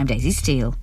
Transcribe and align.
I'm 0.00 0.06
Daisy 0.06 0.30
Steele. 0.30 0.74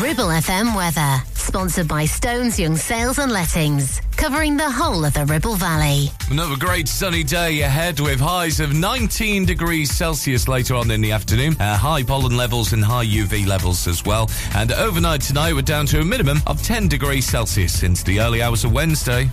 Ribble 0.00 0.30
FM 0.30 0.76
weather, 0.76 1.16
sponsored 1.34 1.88
by 1.88 2.04
Stones 2.04 2.60
Young 2.60 2.76
Sales 2.76 3.18
and 3.18 3.32
Lettings, 3.32 4.00
covering 4.16 4.56
the 4.56 4.70
whole 4.70 5.04
of 5.04 5.14
the 5.14 5.26
Ribble 5.26 5.56
Valley. 5.56 6.10
Another 6.30 6.54
great 6.56 6.86
sunny 6.86 7.24
day 7.24 7.62
ahead 7.62 7.98
with 7.98 8.20
highs 8.20 8.60
of 8.60 8.72
19 8.72 9.46
degrees 9.46 9.90
Celsius 9.90 10.46
later 10.46 10.76
on 10.76 10.92
in 10.92 11.00
the 11.00 11.10
afternoon. 11.10 11.56
Uh, 11.58 11.76
high 11.76 12.04
pollen 12.04 12.36
levels 12.36 12.72
and 12.72 12.84
high 12.84 13.04
UV 13.06 13.44
levels 13.44 13.88
as 13.88 14.04
well. 14.04 14.30
And 14.54 14.70
overnight 14.70 15.22
tonight, 15.22 15.54
we're 15.54 15.62
down 15.62 15.86
to 15.86 15.98
a 15.98 16.04
minimum 16.04 16.38
of 16.46 16.62
10 16.62 16.86
degrees 16.86 17.26
Celsius 17.26 17.82
into 17.82 18.04
the 18.04 18.20
early 18.20 18.42
hours 18.42 18.62
of 18.62 18.70
Wednesday. 18.70 19.28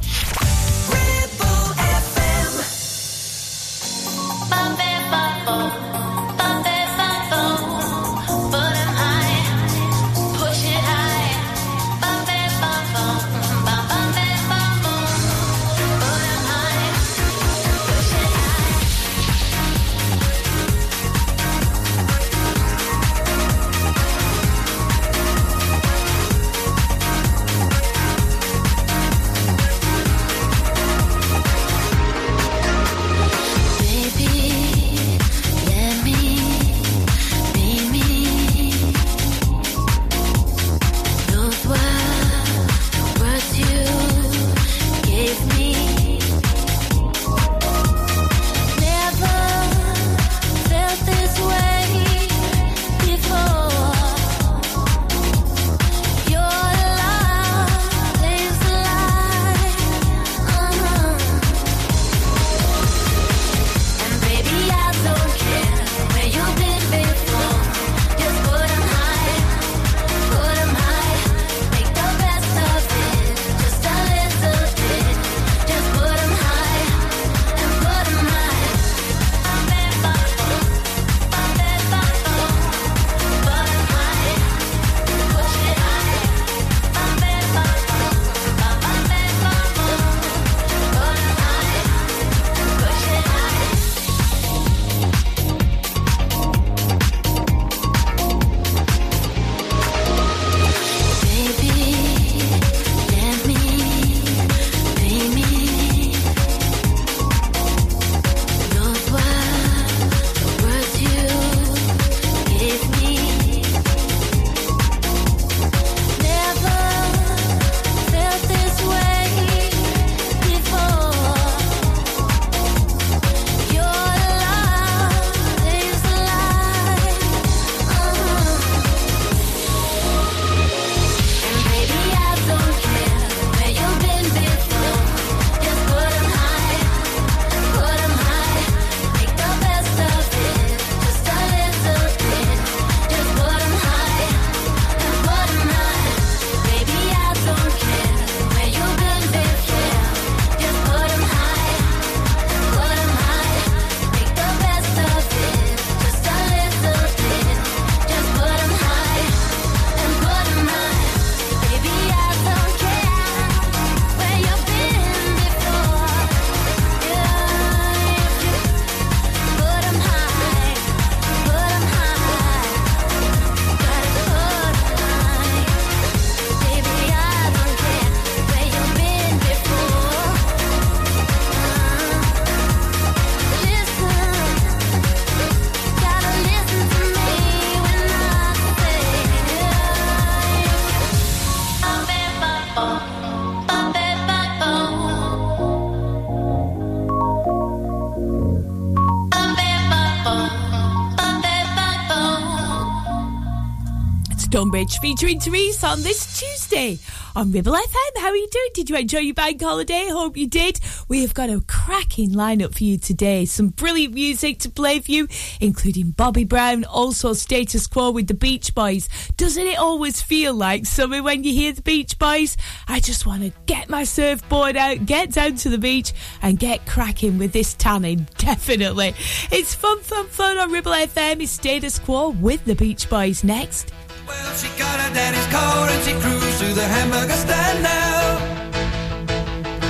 Stonebridge 204.55 204.99
featuring 204.99 205.37
Therese 205.37 205.83
on 205.83 206.01
this 206.01 206.39
Tuesday 206.39 206.97
on 207.35 207.51
Ribble 207.51 207.73
FM. 207.73 208.21
How 208.21 208.29
are 208.29 208.35
you 208.37 208.47
doing? 208.49 208.69
Did 208.73 208.89
you 208.89 208.95
enjoy 208.95 209.17
your 209.17 209.33
bank 209.33 209.61
holiday? 209.61 210.07
Hope 210.07 210.37
you 210.37 210.47
did. 210.47 210.79
We 211.09 211.23
have 211.23 211.33
got 211.33 211.49
a 211.49 211.59
cracking 211.67 212.29
lineup 212.29 212.73
for 212.73 212.85
you 212.85 212.97
today. 212.97 213.43
Some 213.43 213.67
brilliant 213.67 214.13
music 214.13 214.59
to 214.59 214.69
play 214.69 215.01
for 215.01 215.11
you, 215.11 215.27
including 215.59 216.11
Bobby 216.11 216.45
Brown, 216.45 216.85
also 216.85 217.33
Status 217.33 217.85
Quo 217.85 218.11
with 218.11 218.27
the 218.27 218.33
Beach 218.33 218.73
Boys. 218.73 219.09
Doesn't 219.35 219.67
it 219.67 219.77
always 219.77 220.21
feel 220.21 220.53
like 220.53 220.85
summer 220.85 221.21
when 221.21 221.43
you 221.43 221.51
hear 221.51 221.73
the 221.73 221.81
Beach 221.81 222.17
Boys? 222.17 222.55
I 222.87 223.01
just 223.01 223.25
want 223.25 223.43
to 223.43 223.51
get 223.65 223.89
my 223.89 224.05
surfboard 224.05 224.77
out, 224.77 225.05
get 225.05 225.33
down 225.33 225.55
to 225.55 225.69
the 225.69 225.77
beach, 225.77 226.13
and 226.41 226.57
get 226.57 226.85
cracking 226.85 227.37
with 227.37 227.51
this 227.51 227.73
tanning. 227.73 228.25
Definitely. 228.37 229.15
It's 229.51 229.75
fun, 229.75 229.99
fun, 229.99 230.27
fun 230.27 230.57
on 230.57 230.71
Ribble 230.71 230.93
FM. 230.93 231.41
It's 231.41 231.51
Status 231.51 231.99
Quo 231.99 232.29
with 232.29 232.63
the 232.63 232.75
Beach 232.75 233.09
Boys 233.09 233.43
next. 233.43 233.91
Well, 234.27 234.53
she 234.55 234.69
got 234.77 234.99
her 235.03 235.13
daddy's 235.13 235.47
car 235.47 235.87
and 235.93 236.01
she 236.05 236.13
cruised 236.23 236.59
to 236.59 236.67
the 236.73 236.87
hamburger 236.95 237.39
stand 237.45 237.83
now. 237.83 238.21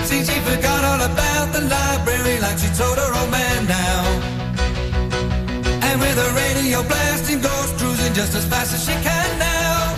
See, 0.06 0.24
she 0.24 0.38
forgot 0.50 0.82
all 0.90 1.02
about 1.12 1.48
the 1.56 1.62
library 1.62 2.40
like 2.40 2.58
she 2.58 2.70
told 2.80 2.98
her 2.98 3.12
old 3.20 3.32
man 3.32 3.66
now. 3.68 4.02
And 5.88 5.96
with 6.02 6.18
her 6.24 6.32
radio 6.44 6.84
blasting, 6.84 7.40
goes 7.42 7.72
cruising 7.80 8.14
just 8.14 8.36
as 8.36 8.46
fast 8.46 8.74
as 8.74 8.82
she 8.88 8.96
can 9.08 9.30
now. 9.40 9.96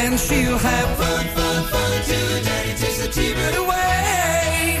And 0.00 0.18
she'll 0.18 0.58
have 0.58 0.90
fun, 0.98 1.24
fun, 1.36 1.64
fun 1.72 1.92
till 2.08 2.26
the 2.32 2.40
daddy 2.48 2.74
takes 2.80 2.98
the 3.02 3.08
T-bird 3.08 3.56
away. 3.64 4.78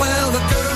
Well, 0.00 0.28
the 0.36 0.42
girls 0.52 0.73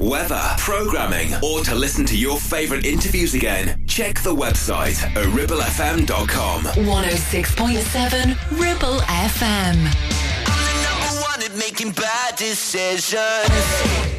news, 0.00 0.08
weather, 0.08 0.42
programming, 0.58 1.34
or 1.42 1.62
to 1.64 1.74
listen 1.74 2.04
to 2.06 2.16
your 2.16 2.38
favourite 2.38 2.84
interviews 2.84 3.34
again, 3.34 3.82
check 3.86 4.20
the 4.22 4.34
website 4.34 5.02
at 5.16 5.26
ribblefm.com. 5.28 6.62
106.7 6.62 8.60
Ribble 8.60 9.00
FM. 9.00 9.76
I'm 10.46 10.64
the 10.66 10.82
number 10.82 11.20
one 11.22 11.42
at 11.42 11.56
making 11.56 11.92
bad 11.92 12.36
decisions. 12.36 14.11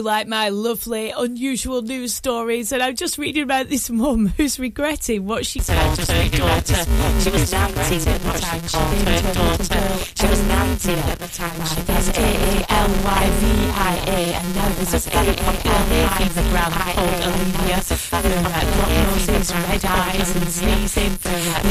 Like 0.00 0.26
my 0.26 0.48
lovely, 0.48 1.10
unusual 1.10 1.82
news 1.82 2.14
stories. 2.14 2.72
And 2.72 2.82
I'm 2.82 2.96
just 2.96 3.18
reading 3.18 3.42
about 3.42 3.68
this 3.68 3.90
mum 3.90 4.28
who's 4.36 4.58
regretting 4.58 5.26
what 5.26 5.46
she 5.46 5.60
said. 5.60 5.96
Just 5.96 6.10
her 6.10 6.28
daughter. 6.28 6.74
She 7.20 7.30
was 7.30 7.52
19 7.52 8.08
at 8.08 8.20
the 8.20 8.38
time 8.38 8.66
she 8.66 8.78
named 8.78 9.08
her 9.08 9.34
daughter. 9.34 9.98
She 10.14 10.26
was 10.26 10.42
19 10.42 10.98
at 10.98 11.17
the 11.28 11.36
time 11.36 11.64
she 11.66 11.80
That's 11.82 12.08
A-A-L-Y-V-I-A 12.16 13.20
and 14.34 14.54
now 14.54 14.68
there's 14.70 14.94
a 14.94 15.10
A-A-L-Y-V-I-A 15.12 16.70
called 16.94 17.20
Olivia 17.28 17.80
for 17.80 18.16
uh, 18.16 18.20
blocked 18.20 18.96
noses, 19.28 19.52
red 19.54 19.84
eyes 19.84 20.36
and 20.36 20.48
sneezing. 20.48 21.18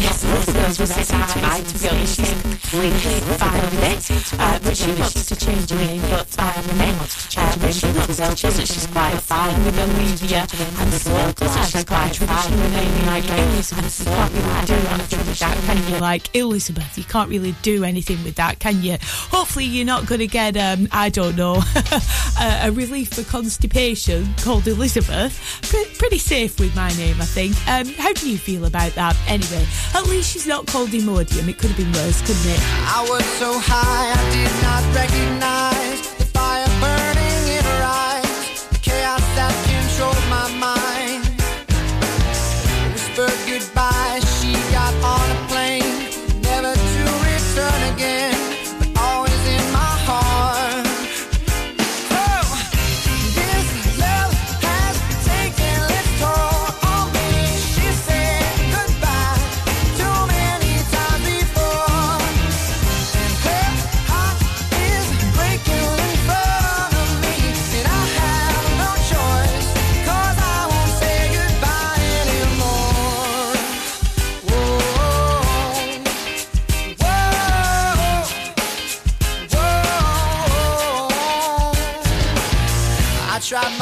Yes, 0.02 0.24
listeners 0.24 0.80
will 0.80 0.88
sit 0.88 1.08
tight 1.08 1.66
to 1.66 1.80
be 1.80 1.90
honest, 1.90 2.16
she's 2.18 2.42
completely 2.42 3.20
fine 3.38 3.62
with 3.62 3.84
it. 3.84 4.02
Uh, 4.40 4.60
but 4.64 4.78
she 4.78 4.92
wants 4.94 5.26
to 5.26 5.36
change 5.36 5.70
her 5.70 5.78
name, 5.78 6.02
but 6.02 6.40
um, 6.40 6.46
her 6.54 6.78
name 6.78 6.98
wants 6.98 7.16
to 7.24 7.30
change 7.30 7.54
her 7.56 7.62
name. 7.62 7.72
She 7.74 7.88
loves 7.88 8.20
Elchis, 8.20 8.58
that 8.58 8.68
she's 8.68 8.88
quite 8.88 9.20
fine 9.22 9.64
with 9.66 9.80
Olivia 9.80 10.48
the 10.48 11.86
quite 11.86 12.16
fine 12.16 12.52
with 12.52 12.66
a 12.66 12.70
name 12.70 13.06
like 13.08 13.30
Elizabeth. 13.30 14.00
You 14.00 14.06
can't 14.06 14.34
really 14.34 14.54
do 14.68 15.18
that, 15.40 15.58
can 15.66 15.78
you? 15.92 16.00
Like 16.00 16.36
Elizabeth, 16.36 16.98
you 16.98 17.04
can't 17.04 17.30
really 17.30 17.56
do 17.62 17.84
anything 17.84 18.24
with 18.24 18.36
that, 18.36 18.60
can 18.60 18.82
you? 18.82 18.98
Hopefully 19.02 19.47
you're 19.56 19.86
not 19.86 20.06
going 20.06 20.20
to 20.20 20.28
get, 20.28 20.58
um, 20.58 20.88
I 20.92 21.10
don't 21.10 21.36
know, 21.36 21.56
a, 22.40 22.68
a 22.68 22.72
relief 22.72 23.14
for 23.14 23.24
constipation 23.24 24.34
called 24.42 24.68
Elizabeth. 24.68 25.40
Pre- 25.64 25.86
pretty 25.98 26.18
safe 26.18 26.60
with 26.60 26.76
my 26.76 26.90
name, 26.96 27.20
I 27.22 27.26
think. 27.26 27.56
Um, 27.68 27.88
how 27.96 28.14
do 28.14 28.30
you 28.30 28.38
feel 28.38 28.66
about 28.66 28.94
that? 28.94 29.18
Anyway, 29.28 29.66
at 29.94 30.06
least 30.08 30.32
she's 30.32 30.48
not 30.48 30.68
called 30.68 30.90
Imodium. 30.90 31.48
It 31.48 31.58
could 31.58 31.72
have 31.72 31.78
been 31.78 31.92
worse, 31.94 32.22
couldn't 32.22 32.52
it? 32.52 32.60
I 32.62 33.06
was 33.10 33.26
so 33.26 33.58
high 33.58 34.14
I 34.14 34.32
did 34.32 34.64
not 34.64 34.96
recognize 34.96 36.17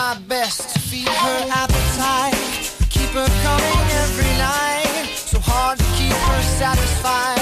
my 0.05 0.19
best 0.27 0.69
to 0.69 0.79
feed 0.79 1.07
her 1.07 1.39
appetite. 1.49 2.35
Keep 2.91 3.09
her 3.19 3.27
coming 3.41 3.87
every 4.03 4.33
night. 4.37 5.09
So 5.15 5.39
hard 5.39 5.79
to 5.79 5.85
keep 5.97 6.13
her 6.13 6.41
satisfied. 6.59 7.34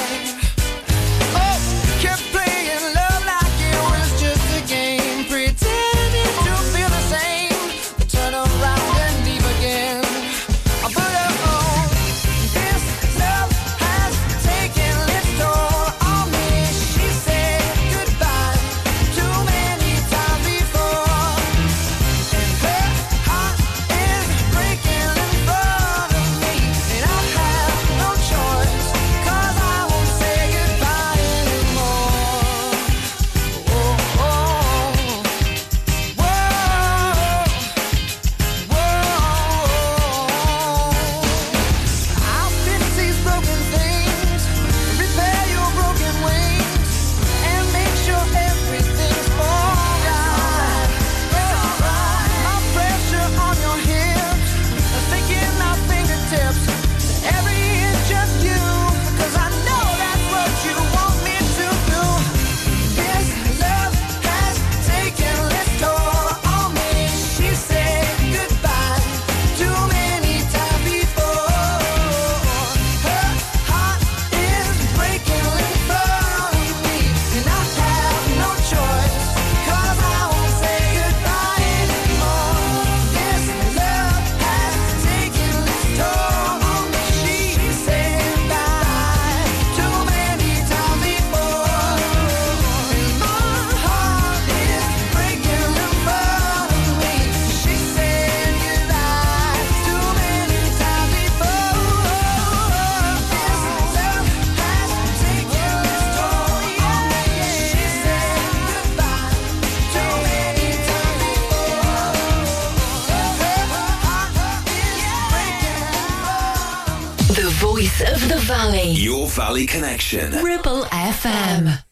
voice 117.74 118.02
of 118.02 118.30
the 118.30 118.38
valley. 118.46 118.92
Your 118.92 119.26
Valley 119.28 119.66
Connection. 119.66 120.32
Ribble 120.44 120.84
FM. 120.92 121.84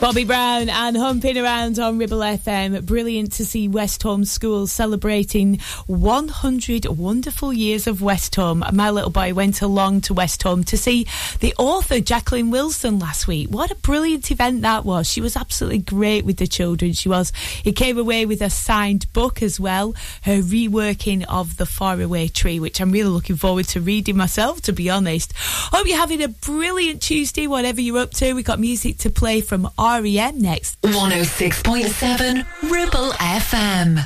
Bobby 0.00 0.24
Brown 0.24 0.70
and 0.70 0.96
Humping 0.96 1.36
Around 1.36 1.78
on 1.78 1.98
Ribble 1.98 2.20
FM. 2.20 2.86
Brilliant 2.86 3.32
to 3.32 3.44
see 3.44 3.68
Westholme 3.68 4.26
School 4.26 4.66
celebrating 4.66 5.58
100 5.88 6.86
wonderful 6.86 7.52
years 7.52 7.86
of 7.86 7.98
Westholme. 7.98 8.72
My 8.72 8.88
little 8.88 9.10
boy 9.10 9.34
went 9.34 9.60
along 9.60 10.00
to 10.02 10.14
Westholme 10.14 10.64
to 10.64 10.78
see 10.78 11.06
the 11.40 11.54
author 11.58 12.00
Jacqueline 12.00 12.50
Wilson 12.50 12.98
last 12.98 13.28
week. 13.28 13.50
What 13.50 13.70
a 13.70 13.74
brilliant 13.74 14.30
event 14.30 14.62
that 14.62 14.86
was. 14.86 15.06
She 15.06 15.20
was 15.20 15.36
absolutely 15.36 15.80
great 15.80 16.24
with 16.24 16.38
the 16.38 16.46
children. 16.46 16.94
She 16.94 17.10
was. 17.10 17.30
He 17.62 17.72
came 17.72 17.98
away 17.98 18.24
with 18.24 18.40
a 18.40 18.48
signed 18.48 19.12
book 19.12 19.42
as 19.42 19.60
well, 19.60 19.94
her 20.22 20.40
reworking 20.40 21.26
of 21.28 21.58
The 21.58 21.66
Faraway 21.66 22.28
Tree, 22.28 22.58
which 22.58 22.80
I'm 22.80 22.90
really 22.90 23.10
looking 23.10 23.36
forward 23.36 23.66
to 23.68 23.82
reading 23.82 24.16
myself, 24.16 24.62
to 24.62 24.72
be 24.72 24.88
honest. 24.88 25.34
Hope 25.36 25.86
you're 25.86 25.98
having 25.98 26.22
a 26.22 26.28
brilliant 26.28 27.02
Tuesday, 27.02 27.46
whatever 27.46 27.82
you're 27.82 27.98
up 27.98 28.12
to. 28.12 28.32
We've 28.32 28.46
got 28.46 28.58
music 28.58 28.96
to 28.98 29.10
play 29.10 29.42
from 29.42 29.68
REM 29.98 30.40
next. 30.40 30.80
106.7 30.82 32.44
Ribble 32.70 33.10
FM. 33.12 34.00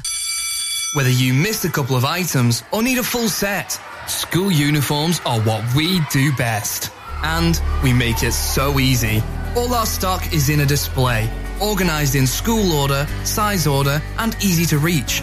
Whether 0.97 1.11
you 1.11 1.35
missed 1.35 1.65
a 1.65 1.69
couple 1.69 1.97
of 1.97 2.05
items 2.05 2.63
or 2.73 2.83
need 2.83 2.99
a 2.99 3.03
full 3.03 3.29
set, 3.29 3.79
school 4.07 4.51
uniforms 4.51 5.21
are 5.27 5.41
what 5.41 5.63
we 5.75 6.01
do 6.11 6.33
best. 6.37 6.91
And 7.23 7.61
we 7.83 7.93
make 7.93 8.23
it 8.23 8.33
so 8.33 8.79
easy. 8.79 9.23
All 9.57 9.75
our 9.75 9.87
stock 9.87 10.33
is 10.33 10.49
in 10.49 10.61
a 10.61 10.67
display, 10.67 11.29
organized 11.61 12.15
in 12.15 12.27
school 12.27 12.73
order, 12.73 13.07
size 13.25 13.67
order, 13.67 14.01
and 14.19 14.35
easy 14.37 14.67
to 14.67 14.79
reach. 14.79 15.23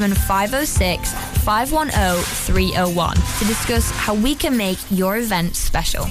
07506 0.00 1.12
510 1.44 2.22
301 2.22 3.14
to 3.16 3.44
discuss 3.44 3.90
how 3.90 4.14
we 4.14 4.34
can 4.34 4.56
make 4.56 4.78
your 4.90 5.18
event 5.18 5.54
special. 5.54 6.06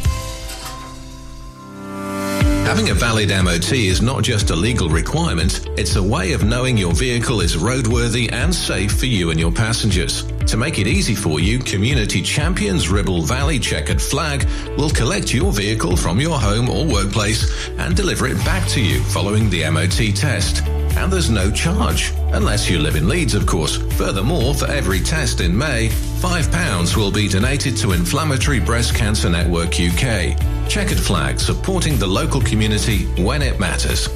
Having 2.69 2.91
a 2.91 2.93
valid 2.93 3.30
MOT 3.30 3.71
is 3.71 3.99
not 3.99 4.23
just 4.23 4.52
a 4.52 4.56
legal 4.56 4.89
requirement, 4.89 5.67
it's 5.75 5.95
a 5.95 6.04
way 6.04 6.34
of 6.34 6.43
knowing 6.43 6.78
your 6.78 6.93
vehicle 6.93 7.41
is 7.41 7.56
roadworthy 7.56 8.32
and 8.32 8.54
safe 8.54 8.91
for 8.99 9.08
you 9.08 9.32
and 9.32 9.39
your 9.39 9.52
passengers. 9.52 10.23
To 10.45 10.56
make 10.56 10.78
it 10.78 10.86
easy 10.86 11.15
for 11.15 11.39
you, 11.39 11.58
Community 11.58 12.21
Champions 12.21 12.88
Ribble 12.88 13.23
Valley 13.23 13.58
Checkered 13.58 13.99
Flag 13.99 14.47
will 14.78 14.91
collect 14.91 15.34
your 15.34 15.52
vehicle 15.52 15.97
from 15.97 16.19
your 16.19 16.38
home 16.38 16.69
or 16.69 16.86
workplace 16.86 17.69
and 17.80 17.95
deliver 17.95 18.28
it 18.28 18.38
back 18.45 18.67
to 18.69 18.82
you 18.82 19.02
following 19.06 19.49
the 19.49 19.67
MOT 19.71 20.15
test. 20.15 20.62
And 20.99 21.09
there's 21.13 21.29
no 21.29 21.49
charge, 21.49 22.12
unless 22.33 22.69
you 22.69 22.77
live 22.77 22.97
in 22.97 23.07
Leeds, 23.07 23.33
of 23.33 23.45
course. 23.45 23.77
Furthermore, 23.93 24.53
for 24.53 24.67
every 24.67 24.99
test 24.99 25.39
in 25.39 25.57
May, 25.57 25.88
£5 25.88 26.97
will 26.97 27.09
be 27.09 27.29
donated 27.29 27.77
to 27.77 27.93
Inflammatory 27.93 28.59
Breast 28.59 28.93
Cancer 28.95 29.29
Network 29.29 29.79
UK. 29.79 30.38
Checkered 30.67 30.99
Flag, 30.99 31.39
supporting 31.39 31.97
the 31.97 32.05
local 32.05 32.41
community 32.41 33.05
when 33.23 33.41
it 33.41 33.62
matters. 33.62 34.09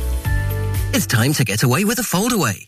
It's 0.94 1.08
time 1.08 1.32
to 1.36 1.46
get 1.46 1.64
away 1.64 1.86
with 1.86 2.00
a 2.00 2.04
foldaway. 2.04 2.68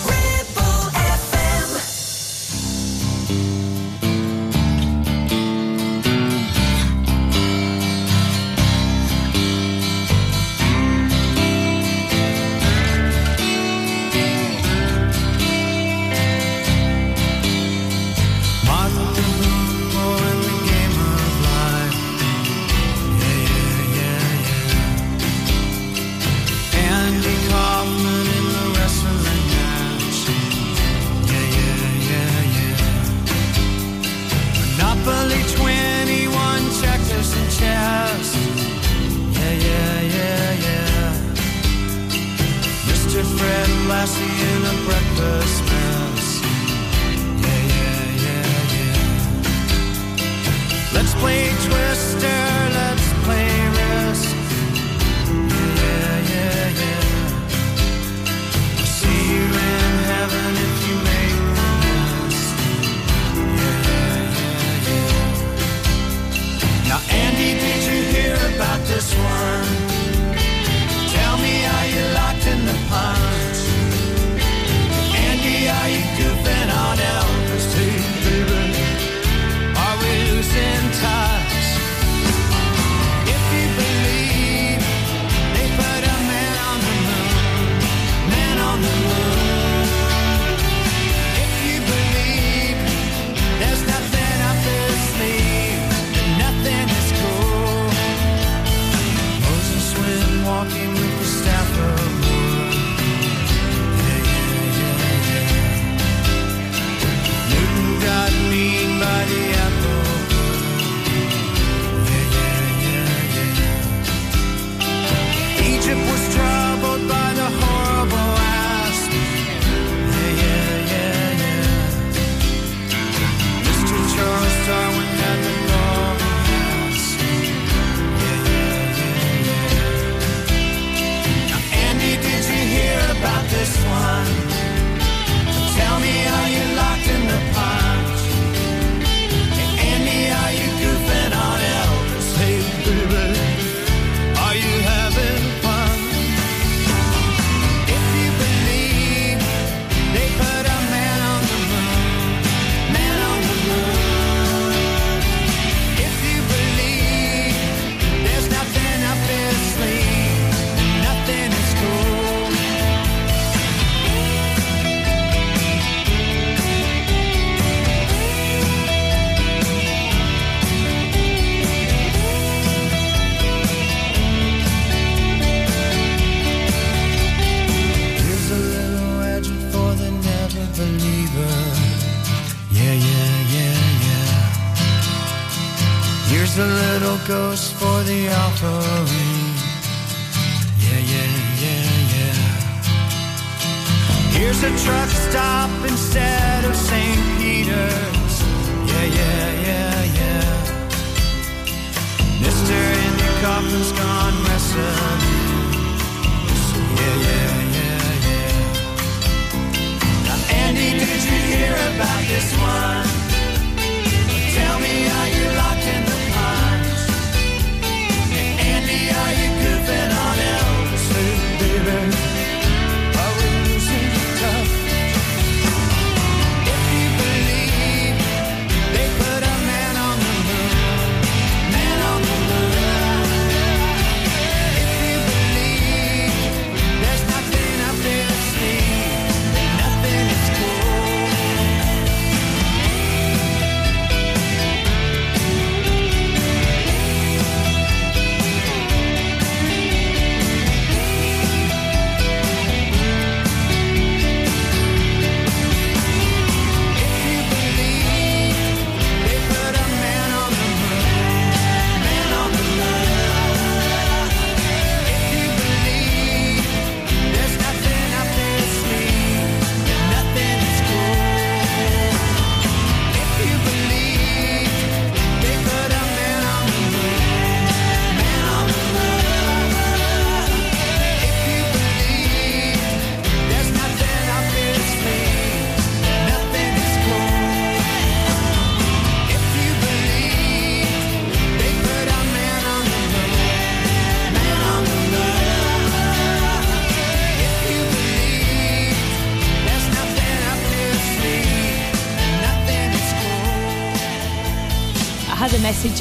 Lassie 44.01 44.23
in 44.23 44.65
a 44.65 44.85
breakfast 44.87 45.70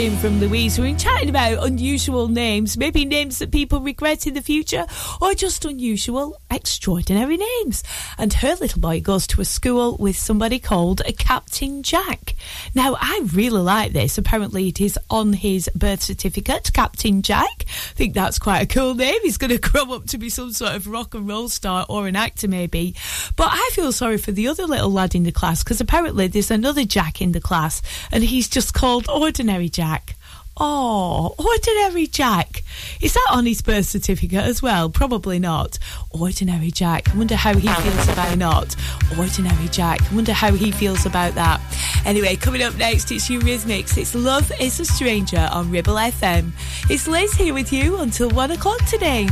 in 0.01 0.17
from 0.17 0.41
Louise. 0.41 0.79
We 0.79 0.93
were 0.93 0.99
chatting 0.99 1.29
about 1.29 1.63
unusual 1.63 2.27
names, 2.27 2.79
maybe 2.79 3.05
names 3.05 3.39
that 3.39 3.53
people 3.53 3.81
regret 3.81 4.27
in 4.27 4.33
the 4.33 4.41
future, 4.41 4.87
or 5.21 5.35
just 5.35 5.67
unusual, 5.67 6.40
extraordinary 6.51 7.37
names. 7.37 7.83
And 8.19 8.33
her 8.35 8.55
little 8.57 8.81
boy 8.81 9.01
goes 9.01 9.27
to 9.29 9.41
a 9.41 9.45
school 9.45 9.97
with 9.99 10.17
somebody 10.17 10.59
called 10.59 11.03
a 11.07 11.13
Captain 11.13 11.83
Jack. 11.83 12.35
Now, 12.75 12.97
I 13.01 13.23
really 13.33 13.61
like 13.61 13.93
this. 13.93 14.19
Apparently, 14.19 14.69
it 14.69 14.81
is 14.81 14.99
on 15.09 15.33
his 15.33 15.71
birth 15.75 16.03
certificate, 16.03 16.73
Captain 16.73 17.23
Jack. 17.23 17.65
I 17.67 17.95
think 17.95 18.15
that's 18.15 18.39
quite 18.39 18.63
a 18.63 18.67
cool 18.67 18.95
name. 18.95 19.21
He's 19.23 19.39
going 19.39 19.51
to 19.57 19.59
grow 19.59 19.93
up 19.95 20.07
to 20.07 20.19
be 20.19 20.29
some 20.29 20.53
sort 20.53 20.75
of 20.75 20.87
rock 20.87 21.15
and 21.15 21.29
roll 21.29 21.49
star 21.49 21.87
or 21.89 22.09
an 22.09 22.17
actor, 22.17 22.49
maybe. 22.49 22.95
But 23.37 23.49
I 23.51 23.71
feel 23.73 23.93
sorry 23.93 24.19
for 24.19 24.33
the 24.33 24.49
other 24.49 24.67
little 24.67 24.91
lad 24.91 25.15
in 25.15 25.23
the 25.25 25.33
class 25.33 25.63
because 25.63 25.81
apparently 25.81 26.27
there's 26.27 26.51
another 26.51 26.85
Jack 26.85 27.21
in 27.21 27.33
the 27.33 27.41
class 27.41 27.83
and 28.13 28.25
he's 28.25 28.49
just 28.49 28.75
called 28.75 29.09
Ordinary 29.09 29.69
Jack. 29.69 30.17
Oh, 30.63 31.35
Ordinary 31.39 32.07
Jack. 32.07 32.63
Is 33.01 33.15
that 33.15 33.27
on 33.31 33.47
his 33.47 33.63
birth 33.63 33.87
certificate 33.87 34.45
as 34.45 34.61
well? 34.61 34.91
Probably 34.91 35.39
not. 35.39 35.79
Ordinary 36.11 36.71
Jack. 36.71 37.09
I 37.09 37.17
wonder 37.17 37.35
how 37.35 37.55
he 37.55 37.67
feels 37.67 38.09
about 38.09 38.37
not. 38.37 38.77
Ordinary 39.19 39.69
Jack. 39.69 40.03
I 40.03 40.15
wonder 40.15 40.35
how 40.35 40.53
he 40.53 40.71
feels 40.71 41.07
about 41.07 41.35
that. 41.37 41.63
Anyway, 42.05 42.37
coming 42.37 42.63
up 42.63 42.77
next, 42.77 43.11
it's 43.11 43.31
Eurythmics. 43.31 43.97
It's 43.97 44.15
Love 44.15 44.53
is 44.61 44.79
a 44.81 44.85
Stranger 44.85 45.49
on 45.51 45.71
Ribble 45.71 45.95
FM. 45.95 46.53
It's 46.91 47.09
Liz 47.09 47.33
here 47.33 47.55
with 47.55 47.73
you 47.73 47.97
until 47.97 48.29
one 48.29 48.51
o'clock 48.51 48.85
today. 48.85 49.29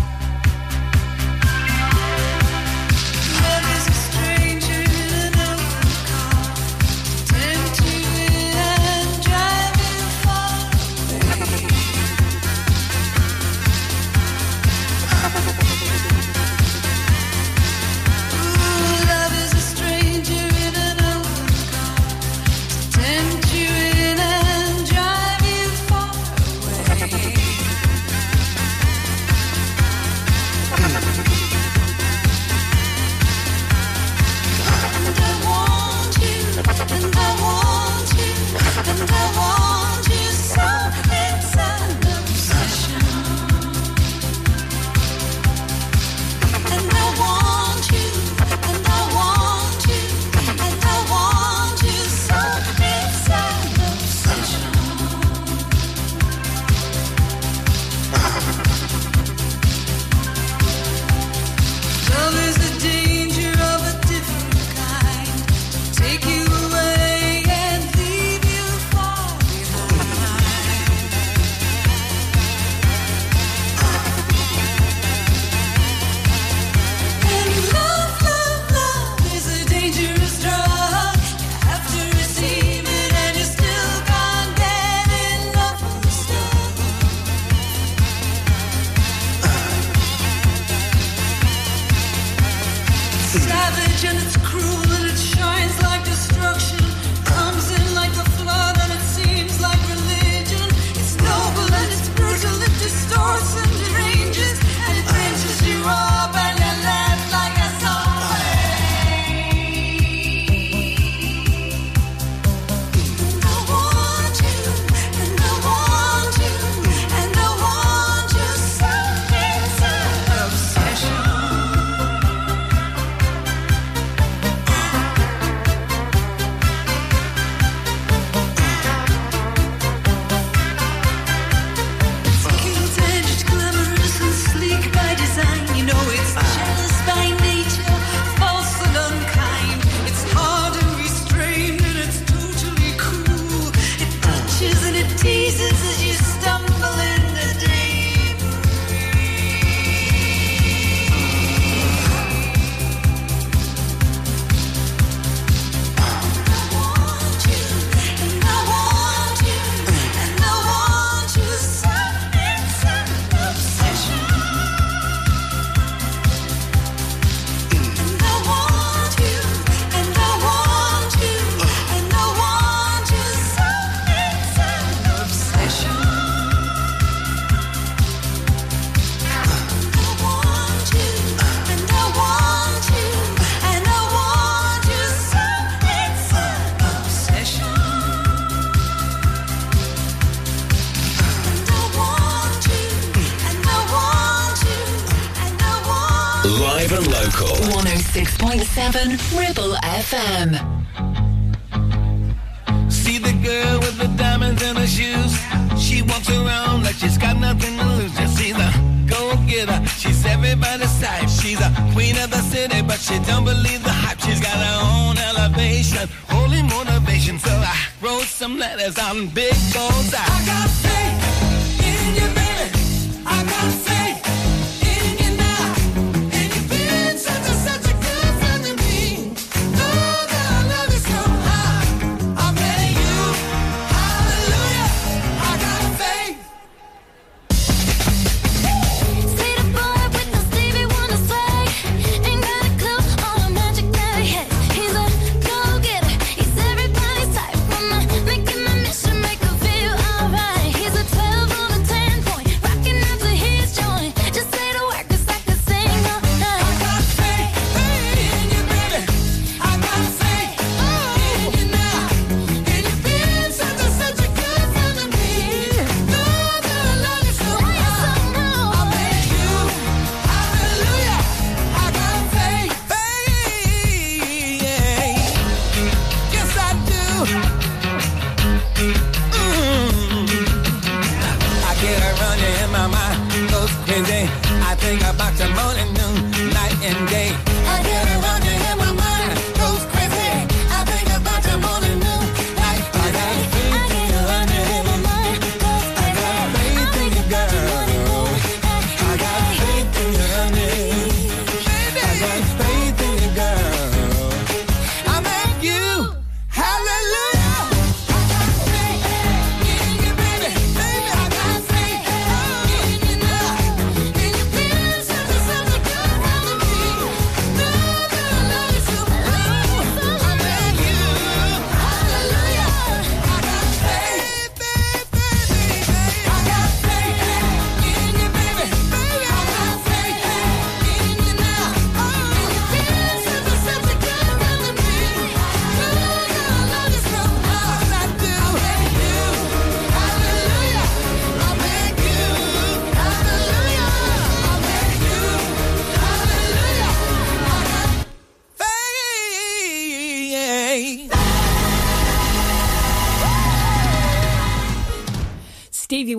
FM. 200.11 200.78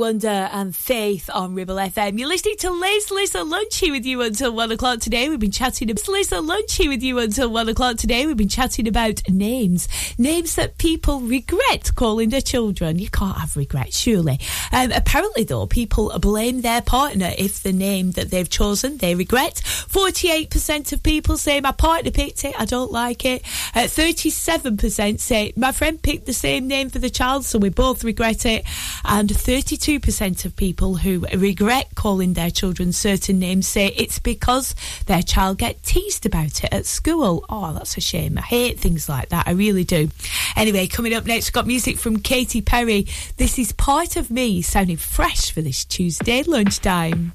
Wonder 0.10 0.50
and 0.52 0.76
Faith 0.76 1.30
on 1.32 1.54
Ribble 1.54 1.76
FM. 1.76 2.18
You're 2.18 2.28
listening 2.28 2.56
to 2.62 2.72
Liz 2.72 3.06
Lunchy 3.12 3.92
with 3.92 4.08
you 4.08 4.24
until 4.24 4.52
one 4.52 4.72
o'clock 4.72 5.02
today. 5.02 5.30
We've 5.30 5.38
been 5.38 5.52
chatting 5.52 5.92
about 5.92 6.08
Lizza 6.08 6.38
Lunchy 6.38 6.88
with 6.88 7.04
you 7.04 7.20
until 7.20 7.52
one 7.52 7.70
o'clock 7.70 7.98
today. 7.98 8.26
We've 8.26 8.36
been 8.36 8.50
chatting 8.50 8.88
about 8.88 9.22
names, 9.30 9.88
names 10.18 10.56
that 10.56 10.80
people 10.80 11.20
regret 11.20 11.92
calling 11.94 12.30
their 12.30 12.42
children. 12.42 12.98
You 12.98 13.08
can't 13.12 13.38
have 13.38 13.56
regret, 13.56 13.94
surely. 13.94 14.40
Um, 14.72 14.92
apparently, 14.94 15.44
though, 15.44 15.68
people 15.68 16.12
blame 16.18 16.62
their 16.62 16.82
partner 16.82 17.30
if 17.38 17.62
the 17.62 17.72
name 17.72 18.14
that 18.14 18.32
they've 18.32 18.50
chosen 18.50 18.98
they 18.98 19.14
regret. 19.14 19.60
Forty-eight 19.60 20.50
percent 20.50 20.92
of 20.92 21.04
people 21.04 21.38
say 21.38 21.62
my 21.62 21.72
partner 21.72 22.10
picked 22.10 22.44
it, 22.46 22.60
I 22.60 22.66
don't 22.66 22.92
like 22.92 23.26
it. 23.26 23.44
Uh, 23.76 23.86
Thirty-seven 23.86 24.76
percent 24.78 25.20
say 25.20 25.54
my 25.56 25.72
friend 25.72 26.02
picked 26.02 26.26
the 26.26 26.34
same 26.34 26.68
name 26.68 26.90
for 26.90 26.98
the 26.98 27.12
child, 27.12 27.46
so 27.46 27.60
we 27.60 27.70
both 27.70 28.04
regret 28.04 28.48
it. 28.48 28.66
And 29.06 29.30
32% 29.30 29.99
of 30.46 30.56
people 30.56 30.96
who 30.96 31.26
regret 31.36 31.88
calling 31.96 32.34
their 32.34 32.50
children 32.50 32.92
certain 32.92 33.40
names 33.40 33.68
say 33.68 33.88
it's 33.88 34.20
because 34.20 34.76
their 35.06 35.22
child 35.22 35.58
get 35.58 35.84
teased 35.84 36.26
about 36.26 36.64
it 36.64 36.74
at 36.74 36.86
school. 36.86 37.46
Oh, 37.50 37.74
that's 37.74 37.98
a 37.98 38.02
shame. 38.02 38.38
I 38.38 38.42
hate 38.42 38.80
things 38.80 39.08
like 39.08 39.30
that. 39.30 39.48
I 39.48 39.52
really 39.52 39.84
do. 39.84 40.10
Anyway, 40.56 40.88
coming 40.88 41.14
up 41.14 41.26
next, 41.26 41.48
we've 41.48 41.54
got 41.54 41.68
music 41.68 41.98
from 41.98 42.20
Katy 42.20 42.62
Perry. 42.62 43.08
This 43.38 43.60
is 43.60 43.72
part 43.74 44.16
of 44.16 44.32
me 44.32 44.62
sounding 44.62 44.98
fresh 44.98 45.52
for 45.52 45.62
this 45.62 45.86
Tuesday 45.86 46.44
lunchtime. 46.44 47.34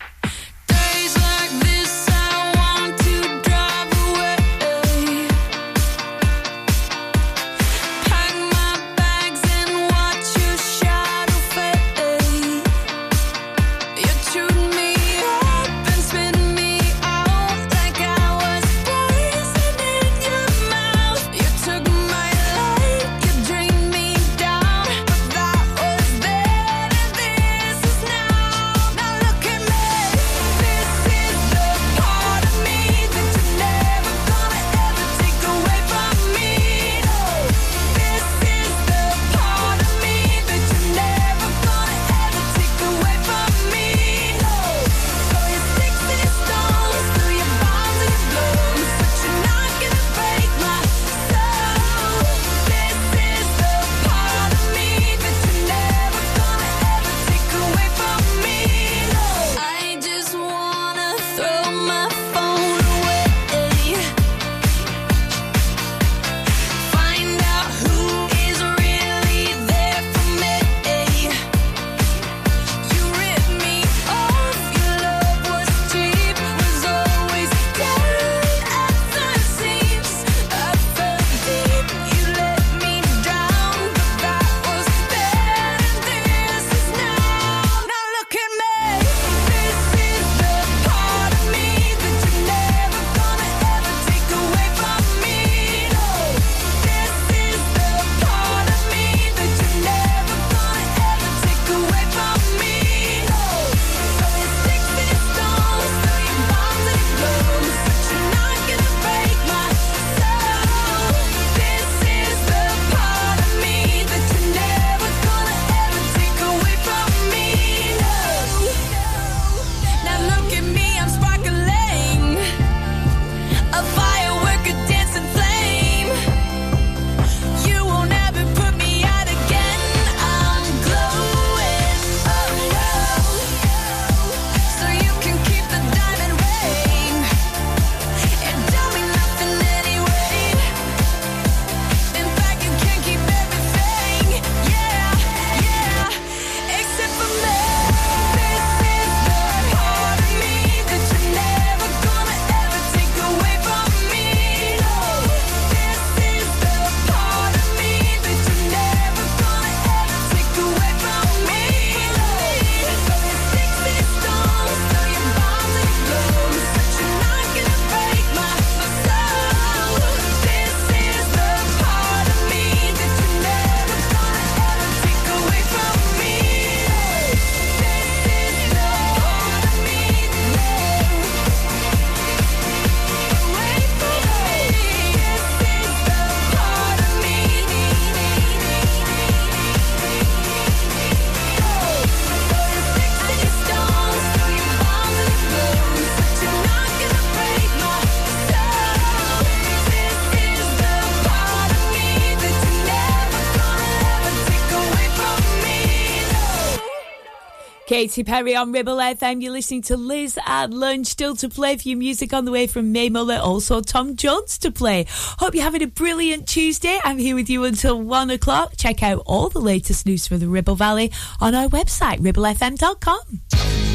Katy 208.05 208.23
Perry 208.23 208.55
on 208.55 208.71
Ribble 208.71 208.99
FM. 208.99 209.43
You're 209.43 209.53
listening 209.53 209.81
to 209.85 209.97
Liz 209.97 210.39
at 210.45 210.71
lunch. 210.71 211.07
Still 211.07 211.35
to 211.37 211.49
play 211.49 211.79
for 211.79 211.89
you 211.89 211.97
music 211.97 212.35
on 212.35 212.45
the 212.45 212.51
way 212.51 212.67
from 212.67 212.93
Mae 212.93 213.09
Muller. 213.09 213.39
Also 213.39 213.81
Tom 213.81 214.15
Jones 214.15 214.59
to 214.59 214.71
play. 214.71 215.07
Hope 215.09 215.55
you're 215.55 215.65
having 215.65 215.83
a 215.83 215.87
brilliant 215.87 216.47
Tuesday. 216.47 217.01
I'm 217.03 217.17
here 217.17 217.35
with 217.35 217.49
you 217.49 217.65
until 217.65 217.99
one 218.03 218.29
o'clock. 218.29 218.75
Check 218.77 219.03
out 219.03 219.23
all 219.25 219.49
the 219.49 219.59
latest 219.59 220.05
news 220.05 220.27
for 220.27 220.37
the 220.37 220.49
Ribble 220.49 220.75
Valley 220.75 221.13
on 221.41 221.55
our 221.55 221.69
website, 221.69 222.19
ribblefm.com. 222.19 223.94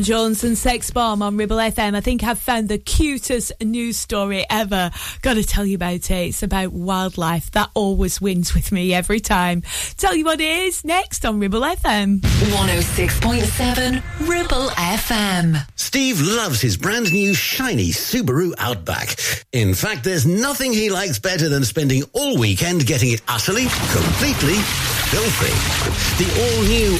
Tom 0.00 0.04
Jones 0.04 0.44
and 0.44 0.56
Sex 0.56 0.90
Bomb 0.90 1.20
on 1.20 1.36
Ribble 1.36 1.58
FM. 1.58 1.94
I 1.94 2.00
think 2.00 2.24
I've 2.24 2.38
found 2.38 2.70
the 2.70 2.78
cutest 2.78 3.52
news 3.60 3.98
story 3.98 4.46
ever. 4.48 4.90
Got 5.20 5.34
to 5.34 5.44
tell 5.44 5.66
you 5.66 5.74
about 5.74 6.10
it. 6.10 6.10
It's 6.10 6.42
about 6.42 6.72
wildlife. 6.72 7.50
That 7.50 7.68
always 7.74 8.18
wins 8.18 8.54
with 8.54 8.72
me 8.72 8.94
every 8.94 9.20
time. 9.20 9.62
Tell 9.98 10.14
you 10.14 10.24
what 10.24 10.40
it 10.40 10.48
is 10.48 10.86
next 10.86 11.26
on 11.26 11.38
Ribble 11.38 11.60
FM. 11.60 12.20
106.7 12.20 14.02
Ribble 14.26 14.68
FM. 14.70 15.66
Steve 15.76 16.18
loves 16.22 16.62
his 16.62 16.78
brand 16.78 17.12
new 17.12 17.34
shiny 17.34 17.90
Subaru 17.90 18.54
Outback. 18.56 19.16
In 19.52 19.74
fact, 19.74 20.04
there's 20.04 20.24
nothing 20.24 20.72
he 20.72 20.88
likes 20.88 21.18
better 21.18 21.50
than 21.50 21.64
spending 21.64 22.04
all 22.14 22.38
weekend 22.38 22.86
getting 22.86 23.10
it 23.10 23.20
utterly, 23.28 23.66
completely 23.92 24.56
filthy. 25.10 25.52
The 26.22 26.30
all-new 26.40 26.90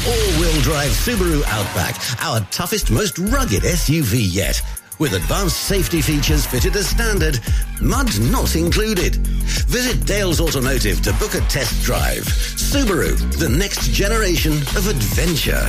all-wheel 0.60 0.74
drive 0.74 0.90
Subaru 0.90 1.42
Outback, 1.46 1.96
our 2.22 2.40
toughest, 2.50 2.90
most 2.90 3.18
rugged 3.18 3.62
SUV 3.62 4.18
yet. 4.32 4.60
With 4.98 5.14
advanced 5.14 5.56
safety 5.56 6.00
features 6.00 6.46
fitted 6.46 6.76
as 6.76 6.88
standard, 6.88 7.40
mud 7.80 8.08
not 8.30 8.54
included. 8.56 9.16
Visit 9.66 10.04
Dales 10.06 10.40
Automotive 10.40 11.02
to 11.02 11.12
book 11.14 11.34
a 11.34 11.40
test 11.48 11.82
drive. 11.84 12.24
Subaru, 12.24 13.16
the 13.38 13.48
next 13.48 13.90
generation 13.90 14.52
of 14.52 14.88
adventure. 14.88 15.68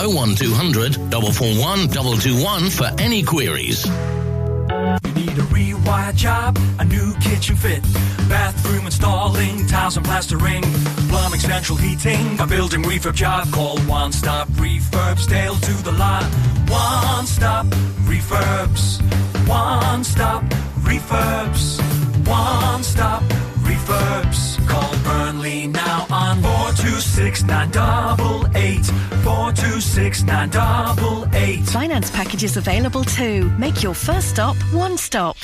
01200 0.00 0.94
441 0.94 1.88
221 1.88 2.70
for 2.70 2.86
any 2.98 3.22
queries. 3.22 3.84
You 3.86 5.12
need 5.14 5.36
a 5.38 5.46
rewire 5.50 6.14
job, 6.14 6.58
a 6.78 6.84
new 6.84 7.14
kitchen 7.16 7.56
fit, 7.56 7.82
bathroom 8.28 8.86
installing, 8.86 9.66
tiles 9.66 9.96
and 9.96 10.06
plastering, 10.06 10.62
plumbing, 11.08 11.40
central 11.40 11.78
heating, 11.78 12.38
a 12.38 12.46
building 12.46 12.82
refurb 12.82 13.14
job. 13.14 13.50
Call 13.52 13.78
One 13.80 14.12
Stop 14.12 14.48
Refurbs, 14.48 15.28
Dale 15.28 15.54
to 15.56 15.72
the 15.84 15.92
lot. 15.92 16.24
One 16.68 17.26
Stop 17.26 17.66
Refurbs, 18.06 19.00
One 19.48 20.04
Stop 20.04 20.44
Refurbs, 20.84 21.80
One 22.26 22.82
Stop 22.82 23.22
Refurbs. 23.68 24.66
Call 24.68 24.94
Burnley 25.04 25.66
now 25.66 26.06
on 26.10 26.40
426 26.42 27.42
988 27.44 28.84
426 29.24 30.22
988. 30.24 31.64
Finance 31.66 32.10
packages 32.10 32.56
available 32.56 33.04
too. 33.04 33.50
Make 33.58 33.82
your 33.82 33.94
first 33.94 34.30
stop 34.30 34.56
one 34.72 34.96
stop. 34.96 35.36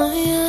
Oh 0.00 0.12
yeah. 0.24 0.47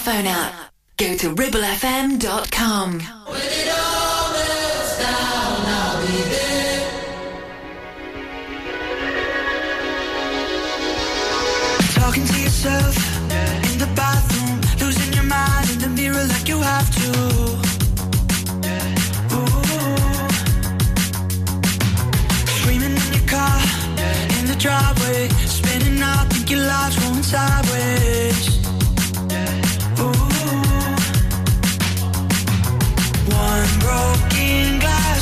Smartphone 0.00 0.26
app. 0.26 0.72
Go 0.96 1.16
to 1.16 1.34
ribblefm.com. 1.34 3.19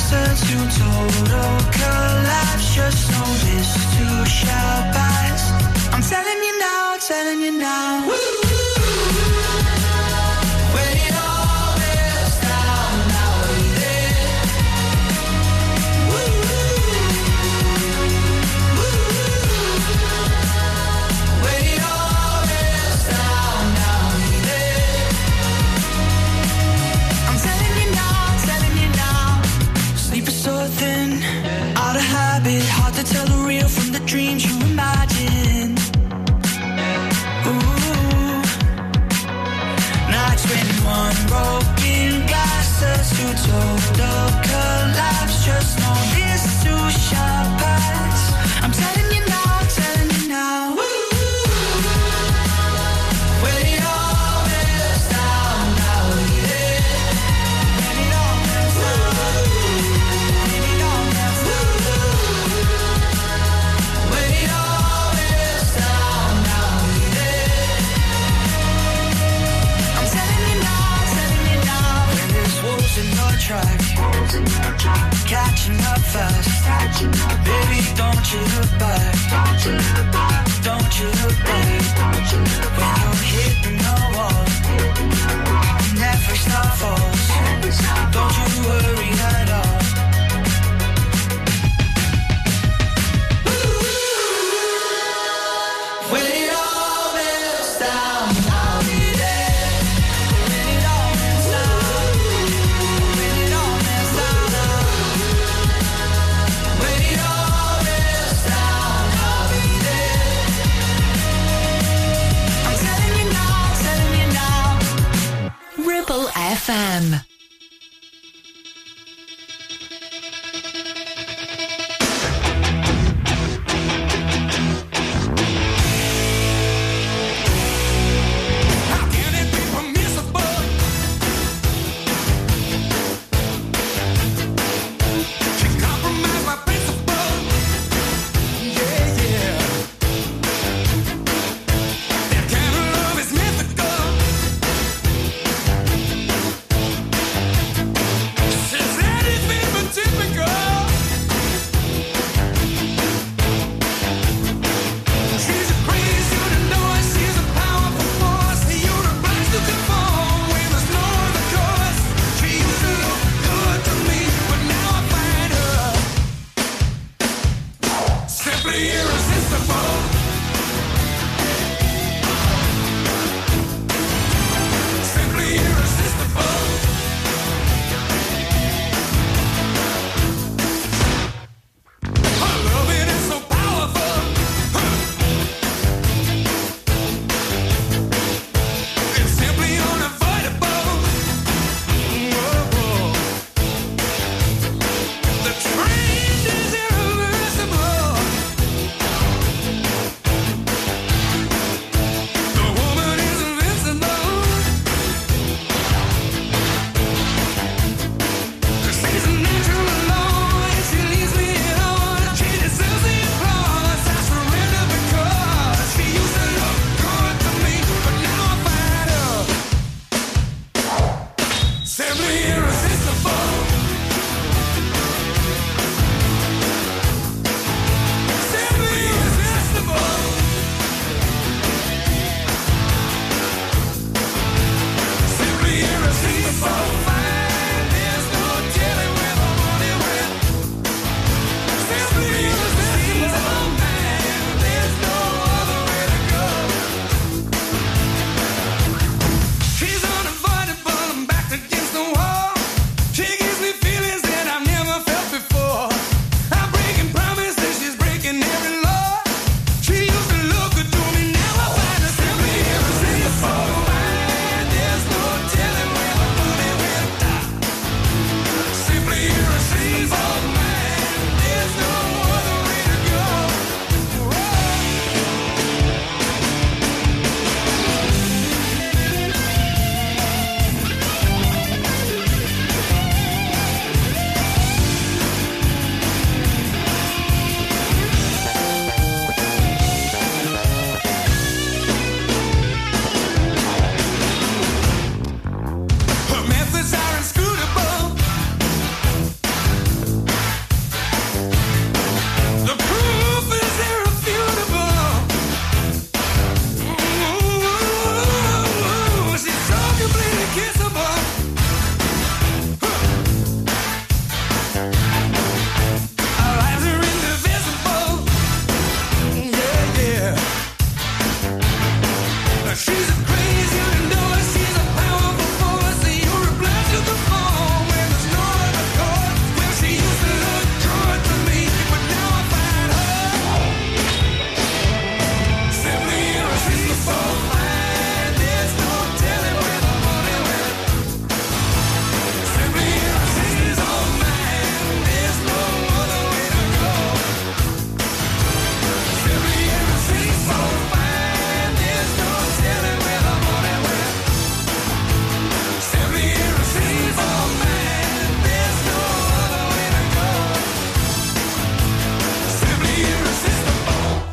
glass 0.08 0.40
turns 0.40 0.40
to 0.40 0.80
total 0.80 1.58
collapse. 1.72 2.74
Just 2.74 3.10
know 3.10 3.26
this 3.46 3.74
too 3.96 4.26
shall 4.26 4.82
pass. 4.92 5.50
I'm 5.92 6.02
telling 6.02 6.42
you 6.42 6.58
now, 6.58 6.96
telling 7.00 7.40
you 7.40 7.52
now. 7.58 8.06
When 8.06 8.67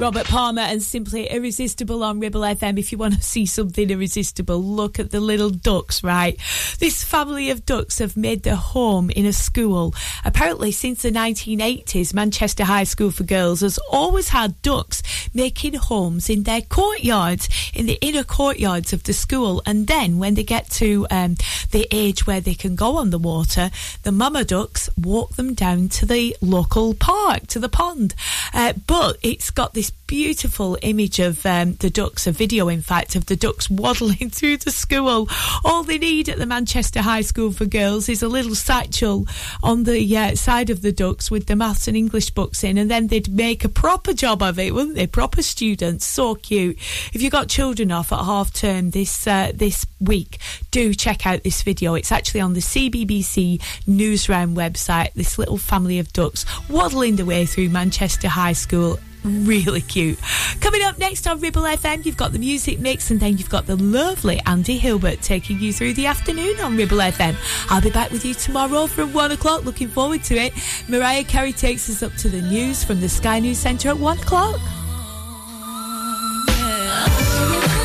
Robert 0.06 0.28
Palmer 0.28 0.62
and 0.62 0.84
Simply 0.84 1.26
Irresistible 1.32 2.04
on 2.04 2.20
Ribble 2.20 2.42
FM. 2.42 2.78
If 2.78 2.92
you 2.92 2.98
want 3.00 3.16
to 3.16 3.24
see 3.24 3.48
something 3.48 3.90
irresistible, 3.90 4.62
look 4.62 5.00
at 5.00 5.10
the 5.10 5.20
little 5.20 5.50
ducks, 5.50 6.04
right? 6.04 6.38
This 6.78 7.04
family 7.04 7.50
of 7.50 7.66
ducks 7.66 7.98
have 7.98 8.16
made 8.16 8.44
their 8.44 8.56
home 8.56 9.10
in 9.10 9.26
a 9.26 9.34
school. 9.34 9.96
Apparently, 10.24 10.72
since 10.72 11.02
the 11.02 11.10
1980s, 11.10 12.14
Manchester 12.14 12.66
High 12.66 12.84
School 12.84 13.10
for 13.10 13.24
Girls 13.24 13.62
has 13.62 13.80
always 13.92 14.30
had 14.30 14.62
ducks 14.62 15.02
making 15.34 15.74
homes 15.74 16.30
in 16.30 16.44
their 16.44 16.62
courtyards, 16.62 17.50
in 17.74 17.88
the 17.88 17.98
inner 18.00 18.24
courtyards 18.24 18.94
of 18.94 19.02
the 19.06 19.14
school. 19.14 19.64
And 19.66 19.88
then 19.88 20.20
when 20.20 20.36
they 20.36 20.44
get 20.44 20.70
to 20.72 21.08
um, 21.10 21.36
the 21.72 21.88
age 21.90 22.28
where 22.28 22.42
they 22.42 22.54
can 22.54 22.76
go 22.76 22.98
on 22.98 23.10
the 23.10 23.18
water, 23.18 23.72
the 24.04 24.12
mama 24.12 24.46
ducks 24.46 24.88
walk 25.02 25.32
them 25.32 25.56
down 25.56 25.90
to 25.90 26.06
the 26.06 26.38
local 26.42 26.94
park, 26.94 27.48
to 27.48 27.60
the 27.60 27.70
pond. 27.70 28.14
Uh, 28.54 28.74
but 28.86 29.18
it's 29.24 29.50
got 29.50 29.74
this 29.74 29.92
beautiful 30.08 30.78
image 30.82 31.20
of 31.20 31.46
um, 31.46 31.74
the 31.76 31.90
ducks, 31.90 32.28
a 32.28 32.32
video, 32.32 32.68
in 32.68 32.82
fact, 32.82 33.16
of 33.16 33.26
the 33.26 33.36
ducks 33.36 33.70
waddling 33.70 34.30
through 34.32 34.58
the 34.58 34.72
school. 34.72 35.28
All 35.64 35.84
they 35.84 35.98
need 35.98 36.30
at 36.30 36.38
the 36.38 36.46
Manchester 36.46 37.02
High 37.02 37.22
School 37.22 37.52
for 37.52 37.66
Girls 37.66 38.10
is 38.10 38.22
a 38.22 38.28
little 38.28 38.56
satchel 38.56 39.28
on 39.64 39.84
the 39.84 40.18
uh, 40.18 40.36
side 40.36 40.70
of 40.70 40.82
the 40.82 40.92
ducks 40.92 41.32
with 41.32 41.48
the 41.48 41.56
maths 41.56 41.88
and 41.88 41.98
English 41.98 42.32
books 42.32 42.64
in, 42.64 42.78
and 42.78 42.90
then 42.90 43.08
they'd 43.08 43.34
make 43.34 43.64
a 43.64 43.70
proper 43.70 44.14
job 44.14 44.42
of 44.42 44.60
it, 44.60 44.74
wouldn't 44.74 44.96
they? 44.96 45.08
Proper 45.08 45.42
students, 45.42 46.06
so 46.06 46.36
cute. 46.36 46.78
If 47.14 47.22
you've 47.22 47.32
got 47.32 47.50
children 47.50 47.92
off 47.92 48.12
at 48.12 48.24
half 48.24 48.54
term 48.54 48.92
this 48.92 49.28
uh, 49.28 49.52
this 49.54 49.86
week, 50.00 50.40
do 50.72 50.94
check 50.94 51.26
out 51.26 51.44
this 51.44 51.64
video. 51.64 51.96
It's 51.96 52.12
actually 52.12 52.42
on 52.42 52.54
the 52.54 52.60
CBBC 52.60 53.60
Newsround 53.88 54.56
website. 54.56 55.14
This 55.14 55.38
little 55.38 55.58
family 55.58 56.00
of 56.00 56.14
ducks 56.14 56.46
waddling 56.70 57.16
their 57.16 57.26
way 57.26 57.46
through 57.46 57.70
Manchester 57.70 58.28
High 58.28 58.54
School 58.54 59.00
really 59.26 59.82
cute. 59.82 60.20
Coming 60.62 60.84
up 60.84 60.98
next 60.98 61.28
on 61.28 61.40
Ribble 61.40 61.64
FM, 61.64 62.06
you've 62.06 62.18
got 62.18 62.32
the 62.32 62.40
music 62.40 62.80
mix, 62.80 63.12
and 63.12 63.20
then 63.20 63.38
you've 63.38 63.50
got 63.50 63.66
the 63.66 63.76
lovely 63.76 64.40
Andy 64.46 64.78
Hilbert 64.78 65.22
taking 65.22 65.60
you 65.60 65.74
through 65.74 65.94
the 65.94 66.06
afternoon 66.06 66.60
on 66.60 66.78
Ribble 66.78 66.98
FM. 66.98 67.36
I'll 67.70 67.82
be 67.82 67.90
back 67.90 68.12
with 68.12 68.26
you 68.26 68.34
tomorrow 68.34 68.88
from 68.88 69.14
one 69.14 69.32
o'clock. 69.32 69.66
Looking 69.66 69.90
forward 69.90 70.24
to 70.26 70.36
it. 70.36 70.54
Mariah 70.88 71.24
Carey 71.24 71.54
takes 71.54 71.90
us 71.90 72.04
up 72.04 72.14
to 72.18 72.30
the 72.30 72.42
news 72.42 72.84
from 72.84 73.02
the 73.02 73.10
Sky 73.10 73.40
News 73.40 73.58
Centre 73.58 73.90
at 73.90 73.98
one 73.98 74.20
o'clock. 74.20 74.60
Baby 76.48 77.85